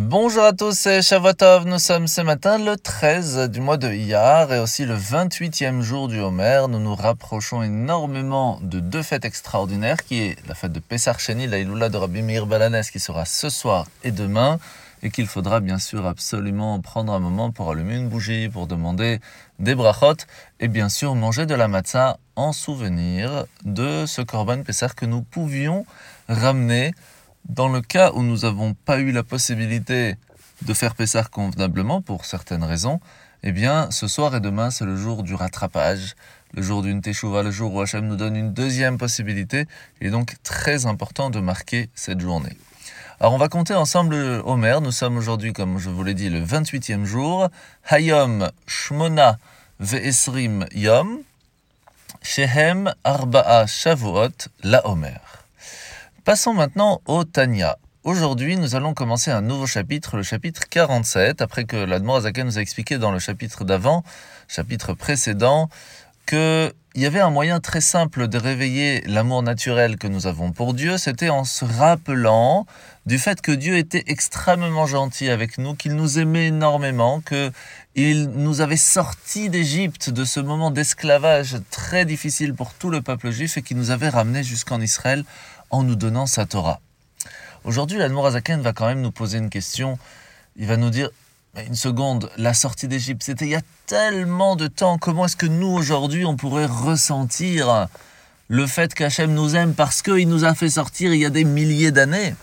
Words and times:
Bonjour 0.00 0.44
à 0.44 0.52
tous, 0.52 0.78
c'est 0.78 1.02
Shavuotov. 1.02 1.66
Nous 1.66 1.80
sommes 1.80 2.06
ce 2.06 2.20
matin 2.20 2.56
le 2.56 2.76
13 2.76 3.50
du 3.50 3.60
mois 3.60 3.78
de 3.78 3.92
Iyar 3.92 4.52
et 4.52 4.60
aussi 4.60 4.84
le 4.84 4.94
28e 4.94 5.80
jour 5.80 6.06
du 6.06 6.20
Homer. 6.20 6.66
Nous 6.68 6.78
nous 6.78 6.94
rapprochons 6.94 7.64
énormément 7.64 8.60
de 8.62 8.78
deux 8.78 9.02
fêtes 9.02 9.24
extraordinaires 9.24 10.04
qui 10.04 10.20
est 10.20 10.36
la 10.46 10.54
fête 10.54 10.70
de 10.70 10.78
Pessar 10.78 11.18
Sheni, 11.18 11.48
la 11.48 11.58
Iloula 11.58 11.88
de 11.88 11.96
Rabbi 11.96 12.22
Meir 12.22 12.46
Balanes 12.46 12.84
qui 12.92 13.00
sera 13.00 13.24
ce 13.24 13.50
soir 13.50 13.86
et 14.04 14.12
demain 14.12 14.60
et 15.02 15.10
qu'il 15.10 15.26
faudra 15.26 15.58
bien 15.58 15.78
sûr 15.80 16.06
absolument 16.06 16.78
prendre 16.80 17.12
un 17.12 17.18
moment 17.18 17.50
pour 17.50 17.68
allumer 17.68 17.96
une 17.96 18.08
bougie, 18.08 18.48
pour 18.48 18.68
demander 18.68 19.18
des 19.58 19.74
brachot 19.74 20.14
et 20.60 20.68
bien 20.68 20.88
sûr 20.88 21.16
manger 21.16 21.44
de 21.44 21.56
la 21.56 21.66
matzah 21.66 22.18
en 22.36 22.52
souvenir 22.52 23.46
de 23.64 24.06
ce 24.06 24.22
Korban 24.22 24.62
Pessar 24.62 24.94
que 24.94 25.06
nous 25.06 25.22
pouvions 25.22 25.86
ramener 26.28 26.92
dans 27.48 27.68
le 27.68 27.80
cas 27.80 28.12
où 28.12 28.22
nous 28.22 28.38
n'avons 28.38 28.74
pas 28.74 28.98
eu 28.98 29.10
la 29.10 29.22
possibilité 29.22 30.16
de 30.62 30.74
faire 30.74 30.94
Pessar 30.94 31.30
convenablement, 31.30 32.02
pour 32.02 32.24
certaines 32.24 32.64
raisons, 32.64 33.00
eh 33.42 33.52
bien, 33.52 33.90
ce 33.90 34.08
soir 34.08 34.34
et 34.34 34.40
demain, 34.40 34.70
c'est 34.70 34.84
le 34.84 34.96
jour 34.96 35.22
du 35.22 35.34
rattrapage, 35.34 36.16
le 36.52 36.62
jour 36.62 36.82
d'une 36.82 37.00
Teshuvah, 37.00 37.42
le 37.42 37.50
jour 37.50 37.72
où 37.72 37.80
Hachem 37.80 38.06
nous 38.06 38.16
donne 38.16 38.36
une 38.36 38.52
deuxième 38.52 38.98
possibilité. 38.98 39.66
Il 40.00 40.08
est 40.08 40.10
donc 40.10 40.34
très 40.42 40.86
important 40.86 41.30
de 41.30 41.38
marquer 41.38 41.88
cette 41.94 42.20
journée. 42.20 42.56
Alors, 43.20 43.34
on 43.34 43.38
va 43.38 43.48
compter 43.48 43.74
ensemble 43.74 44.14
Homer. 44.44 44.78
Nous 44.82 44.92
sommes 44.92 45.16
aujourd'hui, 45.16 45.52
comme 45.52 45.78
je 45.78 45.90
vous 45.90 46.02
l'ai 46.02 46.14
dit, 46.14 46.30
le 46.30 46.44
28e 46.44 47.04
jour. 47.04 47.48
Hayom 47.88 48.50
Shmona 48.66 49.38
Ve'esrim 49.80 50.66
Yom. 50.74 51.20
Shehem 52.22 52.92
Arba'a 53.04 53.66
Shavuot 53.66 54.48
La 54.62 54.86
Homer. 54.86 55.18
Passons 56.28 56.52
maintenant 56.52 57.00
au 57.06 57.24
Tanya. 57.24 57.78
Aujourd'hui, 58.04 58.58
nous 58.58 58.74
allons 58.74 58.92
commencer 58.92 59.30
un 59.30 59.40
nouveau 59.40 59.66
chapitre, 59.66 60.18
le 60.18 60.22
chapitre 60.22 60.68
47, 60.68 61.40
après 61.40 61.64
que 61.64 61.76
l'Admorazaka 61.76 62.44
nous 62.44 62.58
a 62.58 62.60
expliqué 62.60 62.98
dans 62.98 63.12
le 63.12 63.18
chapitre 63.18 63.64
d'avant, 63.64 64.04
chapitre 64.46 64.92
précédent, 64.92 65.70
qu'il 66.26 66.74
y 66.96 67.06
avait 67.06 67.20
un 67.20 67.30
moyen 67.30 67.60
très 67.60 67.80
simple 67.80 68.28
de 68.28 68.36
réveiller 68.36 69.00
l'amour 69.06 69.42
naturel 69.42 69.96
que 69.96 70.06
nous 70.06 70.26
avons 70.26 70.52
pour 70.52 70.74
Dieu, 70.74 70.98
c'était 70.98 71.30
en 71.30 71.44
se 71.44 71.64
rappelant 71.64 72.66
du 73.06 73.16
fait 73.16 73.40
que 73.40 73.52
Dieu 73.52 73.78
était 73.78 74.04
extrêmement 74.08 74.84
gentil 74.84 75.30
avec 75.30 75.56
nous, 75.56 75.74
qu'il 75.74 75.94
nous 75.94 76.18
aimait 76.18 76.48
énormément, 76.48 77.22
qu'il 77.22 78.28
nous 78.34 78.60
avait 78.60 78.76
sortis 78.76 79.48
d'Égypte, 79.48 80.10
de 80.10 80.26
ce 80.26 80.40
moment 80.40 80.70
d'esclavage 80.70 81.56
très 81.70 82.04
difficile 82.04 82.52
pour 82.52 82.74
tout 82.74 82.90
le 82.90 83.00
peuple 83.00 83.30
juif, 83.30 83.56
et 83.56 83.62
qu'il 83.62 83.78
nous 83.78 83.90
avait 83.90 84.10
ramenés 84.10 84.44
jusqu'en 84.44 84.78
Israël 84.78 85.24
en 85.70 85.82
nous 85.82 85.96
donnant 85.96 86.26
sa 86.26 86.46
Torah. 86.46 86.80
Aujourd'hui, 87.64 87.98
l'Admorazaken 87.98 88.60
va 88.60 88.72
quand 88.72 88.86
même 88.86 89.00
nous 89.00 89.10
poser 89.10 89.38
une 89.38 89.50
question. 89.50 89.98
Il 90.56 90.66
va 90.66 90.76
nous 90.76 90.90
dire, 90.90 91.10
une 91.66 91.74
seconde, 91.74 92.30
la 92.36 92.54
sortie 92.54 92.88
d'Égypte, 92.88 93.22
c'était 93.22 93.46
il 93.46 93.50
y 93.50 93.56
a 93.56 93.62
tellement 93.86 94.56
de 94.56 94.66
temps. 94.68 94.98
Comment 94.98 95.24
est-ce 95.24 95.36
que 95.36 95.46
nous, 95.46 95.68
aujourd'hui, 95.68 96.24
on 96.24 96.36
pourrait 96.36 96.66
ressentir 96.66 97.88
le 98.48 98.66
fait 98.66 98.94
qu'Hachem 98.94 99.32
nous 99.32 99.56
aime 99.56 99.74
parce 99.74 100.02
qu'il 100.02 100.28
nous 100.28 100.44
a 100.44 100.54
fait 100.54 100.70
sortir 100.70 101.12
il 101.12 101.20
y 101.20 101.26
a 101.26 101.30
des 101.30 101.44
milliers 101.44 101.90
d'années? 101.90 102.34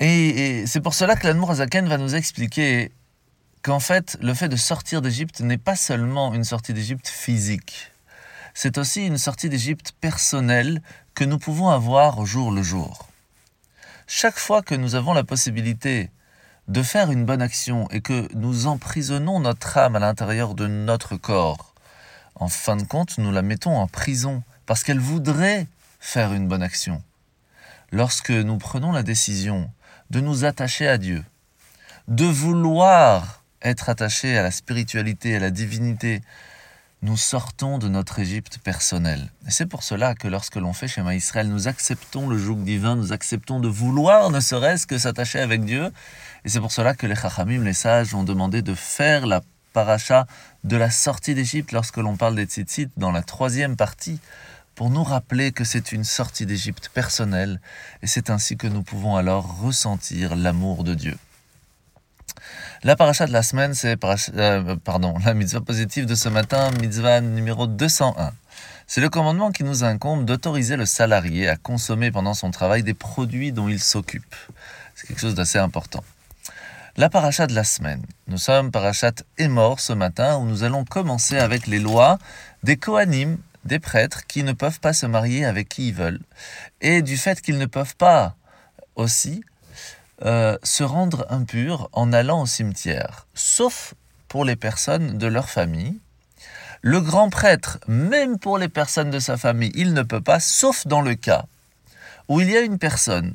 Et, 0.00 0.64
c'est 0.66 0.80
pour 0.80 0.94
cela 0.94 1.16
que 1.16 1.26
l'Admorazaken 1.26 1.88
va 1.88 1.98
nous 1.98 2.14
expliquer 2.14 2.92
qu'en 3.62 3.80
fait, 3.80 4.18
le 4.20 4.34
fait 4.34 4.48
de 4.48 4.56
sortir 4.56 5.00
d'Égypte 5.02 5.40
n'est 5.40 5.58
pas 5.58 5.76
seulement 5.76 6.34
une 6.34 6.44
sortie 6.44 6.74
d'Égypte 6.74 7.08
physique 7.08 7.92
c'est 8.58 8.78
aussi 8.78 9.06
une 9.06 9.18
sortie 9.18 9.50
d'Égypte 9.50 9.92
personnelle 10.00 10.80
que 11.14 11.24
nous 11.24 11.38
pouvons 11.38 11.68
avoir 11.68 12.18
au 12.18 12.24
jour 12.24 12.50
le 12.50 12.62
jour. 12.62 13.06
Chaque 14.06 14.38
fois 14.38 14.62
que 14.62 14.74
nous 14.74 14.94
avons 14.94 15.12
la 15.12 15.24
possibilité 15.24 16.10
de 16.66 16.82
faire 16.82 17.10
une 17.10 17.26
bonne 17.26 17.42
action 17.42 17.86
et 17.90 18.00
que 18.00 18.34
nous 18.34 18.66
emprisonnons 18.66 19.40
notre 19.40 19.76
âme 19.76 19.94
à 19.94 19.98
l'intérieur 19.98 20.54
de 20.54 20.66
notre 20.66 21.18
corps, 21.18 21.74
en 22.34 22.48
fin 22.48 22.76
de 22.76 22.84
compte, 22.84 23.18
nous 23.18 23.30
la 23.30 23.42
mettons 23.42 23.76
en 23.76 23.88
prison 23.88 24.42
parce 24.64 24.84
qu'elle 24.84 25.00
voudrait 25.00 25.66
faire 26.00 26.32
une 26.32 26.48
bonne 26.48 26.62
action. 26.62 27.02
Lorsque 27.92 28.30
nous 28.30 28.56
prenons 28.56 28.90
la 28.90 29.02
décision 29.02 29.70
de 30.08 30.20
nous 30.20 30.46
attacher 30.46 30.88
à 30.88 30.96
Dieu, 30.96 31.22
de 32.08 32.24
vouloir 32.24 33.42
être 33.60 33.90
attaché 33.90 34.38
à 34.38 34.42
la 34.42 34.50
spiritualité, 34.50 35.36
à 35.36 35.40
la 35.40 35.50
divinité, 35.50 36.22
nous 37.06 37.16
sortons 37.16 37.78
de 37.78 37.86
notre 37.86 38.18
Égypte 38.18 38.58
personnelle. 38.58 39.30
Et 39.46 39.52
c'est 39.52 39.66
pour 39.66 39.84
cela 39.84 40.16
que 40.16 40.26
lorsque 40.26 40.56
l'on 40.56 40.72
fait 40.72 40.88
Shema 40.88 41.14
Israël, 41.14 41.48
nous 41.48 41.68
acceptons 41.68 42.28
le 42.28 42.36
joug 42.36 42.56
divin, 42.64 42.96
nous 42.96 43.12
acceptons 43.12 43.60
de 43.60 43.68
vouloir 43.68 44.30
ne 44.30 44.40
serait-ce 44.40 44.88
que 44.88 44.98
s'attacher 44.98 45.38
avec 45.38 45.64
Dieu. 45.64 45.92
Et 46.44 46.48
c'est 46.48 46.58
pour 46.58 46.72
cela 46.72 46.94
que 46.94 47.06
les 47.06 47.14
Chachamim, 47.14 47.62
les 47.62 47.74
sages, 47.74 48.12
ont 48.12 48.24
demandé 48.24 48.60
de 48.60 48.74
faire 48.74 49.28
la 49.28 49.40
paracha 49.72 50.26
de 50.64 50.76
la 50.76 50.90
sortie 50.90 51.36
d'Égypte 51.36 51.70
lorsque 51.70 51.98
l'on 51.98 52.16
parle 52.16 52.34
des 52.34 52.46
tzitzit 52.46 52.88
dans 52.96 53.12
la 53.12 53.22
troisième 53.22 53.76
partie, 53.76 54.18
pour 54.74 54.90
nous 54.90 55.04
rappeler 55.04 55.52
que 55.52 55.62
c'est 55.62 55.92
une 55.92 56.04
sortie 56.04 56.44
d'Égypte 56.44 56.90
personnelle, 56.92 57.60
et 58.02 58.08
c'est 58.08 58.30
ainsi 58.30 58.56
que 58.56 58.66
nous 58.66 58.82
pouvons 58.82 59.14
alors 59.14 59.60
ressentir 59.60 60.34
l'amour 60.34 60.82
de 60.82 60.94
Dieu. 60.94 61.16
La 62.86 62.94
paracha 62.94 63.26
de 63.26 63.32
la 63.32 63.42
semaine, 63.42 63.74
c'est 63.74 63.98
euh, 64.04 64.76
pardon, 64.84 65.16
la 65.24 65.34
mitzvah 65.34 65.60
positive 65.60 66.06
de 66.06 66.14
ce 66.14 66.28
matin, 66.28 66.70
mitzvah 66.80 67.20
numéro 67.20 67.66
201. 67.66 68.32
C'est 68.86 69.00
le 69.00 69.08
commandement 69.08 69.50
qui 69.50 69.64
nous 69.64 69.82
incombe 69.82 70.24
d'autoriser 70.24 70.76
le 70.76 70.86
salarié 70.86 71.48
à 71.48 71.56
consommer 71.56 72.12
pendant 72.12 72.32
son 72.32 72.52
travail 72.52 72.84
des 72.84 72.94
produits 72.94 73.50
dont 73.50 73.66
il 73.66 73.80
s'occupe. 73.80 74.36
C'est 74.94 75.08
quelque 75.08 75.18
chose 75.18 75.34
d'assez 75.34 75.58
important. 75.58 76.04
La 76.96 77.10
paracha 77.10 77.48
de 77.48 77.56
la 77.56 77.64
semaine. 77.64 78.02
Nous 78.28 78.38
sommes 78.38 78.70
parachat 78.70 79.14
mort 79.40 79.80
ce 79.80 79.92
matin 79.92 80.36
où 80.36 80.46
nous 80.46 80.62
allons 80.62 80.84
commencer 80.84 81.38
avec 81.38 81.66
les 81.66 81.80
lois 81.80 82.18
des 82.62 82.76
Kohanim, 82.76 83.38
des 83.64 83.80
prêtres 83.80 84.28
qui 84.28 84.44
ne 84.44 84.52
peuvent 84.52 84.78
pas 84.78 84.92
se 84.92 85.06
marier 85.06 85.44
avec 85.44 85.68
qui 85.68 85.88
ils 85.88 85.94
veulent 85.94 86.20
et 86.80 87.02
du 87.02 87.16
fait 87.16 87.40
qu'ils 87.40 87.58
ne 87.58 87.66
peuvent 87.66 87.96
pas 87.96 88.36
aussi 88.94 89.42
euh, 90.24 90.56
se 90.62 90.82
rendre 90.82 91.26
impurs 91.28 91.88
en 91.92 92.12
allant 92.12 92.42
au 92.42 92.46
cimetière, 92.46 93.26
sauf 93.34 93.94
pour 94.28 94.44
les 94.44 94.56
personnes 94.56 95.18
de 95.18 95.26
leur 95.26 95.50
famille. 95.50 95.98
Le 96.82 97.00
grand 97.00 97.30
prêtre, 97.30 97.78
même 97.86 98.38
pour 98.38 98.58
les 98.58 98.68
personnes 98.68 99.10
de 99.10 99.18
sa 99.18 99.36
famille, 99.36 99.72
il 99.74 99.92
ne 99.92 100.02
peut 100.02 100.20
pas, 100.20 100.40
sauf 100.40 100.86
dans 100.86 101.02
le 101.02 101.14
cas 101.14 101.44
où 102.28 102.40
il 102.40 102.50
y 102.50 102.56
a 102.56 102.60
une 102.60 102.78
personne 102.78 103.34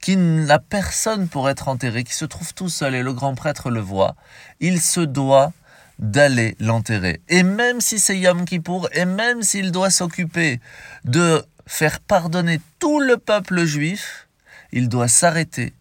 qui 0.00 0.16
n'a 0.16 0.58
personne 0.58 1.28
pour 1.28 1.48
être 1.48 1.68
enterré, 1.68 2.04
qui 2.04 2.14
se 2.14 2.24
trouve 2.24 2.54
tout 2.54 2.68
seul 2.68 2.94
et 2.94 3.02
le 3.02 3.12
grand 3.12 3.34
prêtre 3.34 3.70
le 3.70 3.80
voit, 3.80 4.14
il 4.60 4.80
se 4.80 5.00
doit 5.00 5.52
d'aller 5.98 6.56
l'enterrer. 6.60 7.20
Et 7.28 7.42
même 7.42 7.80
si 7.80 7.98
c'est 7.98 8.18
Yom 8.18 8.44
Kippour, 8.44 8.88
et 8.92 9.04
même 9.04 9.42
s'il 9.42 9.72
doit 9.72 9.90
s'occuper 9.90 10.60
de 11.04 11.44
faire 11.66 12.00
pardonner 12.00 12.60
tout 12.78 13.00
le 13.00 13.16
peuple 13.16 13.64
juif, 13.64 14.28
il 14.72 14.88
doit 14.88 15.08
s'arrêter 15.08 15.74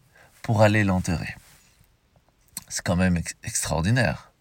pour 0.48 0.62
aller 0.62 0.86
l'enterrer. 0.86 1.36
C'est 2.70 2.82
quand 2.82 2.96
même 2.96 3.20
extraordinaire. 3.44 4.32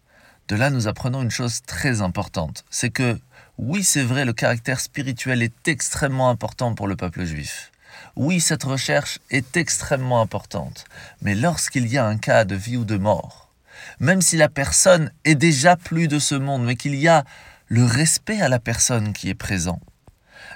De 0.47 0.55
là, 0.55 0.69
nous 0.69 0.87
apprenons 0.87 1.21
une 1.21 1.31
chose 1.31 1.63
très 1.63 2.01
importante. 2.01 2.63
C'est 2.69 2.91
que, 2.91 3.19
oui, 3.57 3.83
c'est 3.83 4.03
vrai, 4.03 4.23
le 4.23 4.31
caractère 4.31 4.79
spirituel 4.79 5.43
est 5.43 5.67
extrêmement 5.67 6.29
important 6.29 6.75
pour 6.75 6.87
le 6.87 6.95
peuple 6.95 7.25
juif. 7.25 7.73
Oui, 8.15 8.39
cette 8.39 8.63
recherche 8.63 9.19
est 9.31 9.57
extrêmement 9.57 10.21
importante. 10.21 10.85
Mais 11.21 11.35
lorsqu'il 11.35 11.87
y 11.87 11.97
a 11.97 12.05
un 12.05 12.17
cas 12.17 12.45
de 12.45 12.55
vie 12.55 12.77
ou 12.77 12.85
de 12.85 12.95
mort, 12.95 13.51
même 13.99 14.21
si 14.21 14.37
la 14.37 14.47
personne 14.47 15.11
est 15.25 15.35
déjà 15.35 15.75
plus 15.75 16.07
de 16.07 16.19
ce 16.19 16.35
monde, 16.35 16.63
mais 16.63 16.77
qu'il 16.77 16.95
y 16.95 17.09
a 17.09 17.25
le 17.67 17.83
respect 17.83 18.39
à 18.39 18.47
la 18.47 18.59
personne 18.59 19.11
qui 19.11 19.27
est 19.27 19.35
présent, 19.35 19.81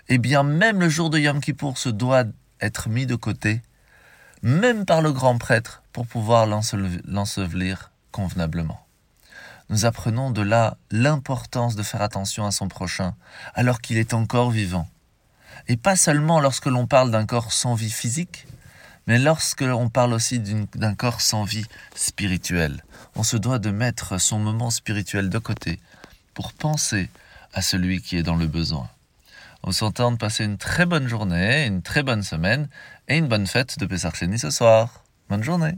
eh 0.08 0.18
bien, 0.18 0.44
même 0.44 0.80
le 0.80 0.88
jour 0.88 1.10
de 1.10 1.20
Yom 1.20 1.42
Kippour 1.42 1.78
se 1.78 1.90
doit 1.90 2.24
être 2.62 2.88
mis 2.88 3.06
de 3.06 3.16
côté 3.16 3.62
même 4.44 4.86
par 4.86 5.02
le 5.02 5.12
grand 5.12 5.38
prêtre, 5.38 5.84
pour 5.94 6.08
pouvoir 6.08 6.48
l'ensevelir 6.48 7.92
convenablement. 8.12 8.86
Nous 9.70 9.86
apprenons 9.86 10.32
de 10.32 10.42
là 10.42 10.78
l'importance 10.90 11.76
de 11.76 11.84
faire 11.84 12.02
attention 12.02 12.46
à 12.46 12.52
son 12.52 12.68
prochain 12.68 13.16
alors 13.54 13.80
qu'il 13.80 13.98
est 13.98 14.14
encore 14.14 14.52
vivant. 14.52 14.88
Et 15.68 15.78
pas 15.78 15.96
seulement 15.96 16.40
lorsque 16.40 16.66
l'on 16.66 16.88
parle 16.88 17.12
d'un 17.12 17.26
corps 17.26 17.54
sans 17.54 17.76
vie 17.76 17.92
physique, 17.92 18.48
mais 19.08 19.20
lorsque 19.20 19.62
l'on 19.62 19.90
parle 19.90 20.14
aussi 20.14 20.40
d'un 20.40 20.96
corps 20.96 21.22
sans 21.22 21.44
vie 21.44 21.66
spirituelle. 21.96 22.84
On 23.16 23.24
se 23.24 23.38
doit 23.38 23.60
de 23.60 23.72
mettre 23.72 24.20
son 24.20 24.40
moment 24.40 24.72
spirituel 24.72 25.30
de 25.30 25.38
côté 25.38 25.80
pour 26.34 26.54
penser 26.54 27.10
à 27.54 27.62
celui 27.62 28.02
qui 28.02 28.18
est 28.18 28.24
dans 28.24 28.36
le 28.36 28.48
besoin. 28.48 28.90
On 29.64 29.72
s'entend 29.72 30.12
de 30.12 30.18
passer 30.18 30.44
une 30.44 30.58
très 30.58 30.86
bonne 30.86 31.08
journée, 31.08 31.66
une 31.68 31.82
très 31.82 32.02
bonne 32.02 32.24
semaine 32.24 32.68
et 33.08 33.18
une 33.18 33.28
bonne 33.28 33.46
fête 33.46 33.78
de 33.78 33.86
Pessar 33.86 34.16
ce 34.16 34.50
soir. 34.50 35.04
Bonne 35.30 35.44
journée 35.44 35.76